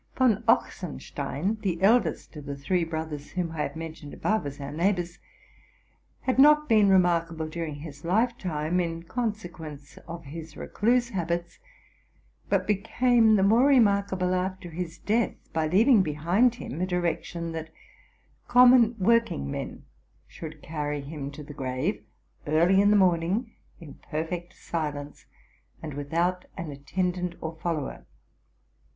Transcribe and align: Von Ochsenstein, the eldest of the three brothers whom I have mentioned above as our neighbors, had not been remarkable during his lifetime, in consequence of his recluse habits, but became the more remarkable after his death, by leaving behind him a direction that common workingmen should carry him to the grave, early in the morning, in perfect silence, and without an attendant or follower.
Von 0.15 0.43
Ochsenstein, 0.47 1.59
the 1.61 1.79
eldest 1.79 2.35
of 2.35 2.45
the 2.47 2.55
three 2.55 2.83
brothers 2.83 3.29
whom 3.33 3.51
I 3.51 3.61
have 3.61 3.75
mentioned 3.75 4.15
above 4.15 4.47
as 4.47 4.59
our 4.59 4.71
neighbors, 4.71 5.19
had 6.21 6.39
not 6.39 6.67
been 6.67 6.89
remarkable 6.89 7.47
during 7.47 7.75
his 7.75 8.03
lifetime, 8.03 8.79
in 8.79 9.03
consequence 9.03 9.99
of 10.07 10.25
his 10.25 10.57
recluse 10.57 11.09
habits, 11.09 11.59
but 12.49 12.65
became 12.65 13.35
the 13.35 13.43
more 13.43 13.67
remarkable 13.67 14.33
after 14.33 14.71
his 14.71 14.97
death, 14.97 15.35
by 15.53 15.67
leaving 15.67 16.01
behind 16.01 16.55
him 16.55 16.81
a 16.81 16.87
direction 16.87 17.51
that 17.51 17.69
common 18.47 18.95
workingmen 18.97 19.85
should 20.27 20.63
carry 20.63 21.01
him 21.01 21.29
to 21.29 21.43
the 21.43 21.53
grave, 21.53 22.03
early 22.47 22.81
in 22.81 22.89
the 22.89 22.95
morning, 22.97 23.53
in 23.79 23.99
perfect 24.09 24.55
silence, 24.57 25.27
and 25.79 25.93
without 25.93 26.45
an 26.57 26.71
attendant 26.71 27.35
or 27.39 27.55
follower. 27.61 28.07